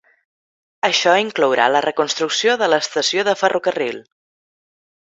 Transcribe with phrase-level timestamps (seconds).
[0.89, 4.05] Això inclourà la reconstrucció de l'estació de ferrocarril.